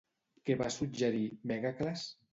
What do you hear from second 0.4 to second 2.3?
Què va suggerir Mègacles?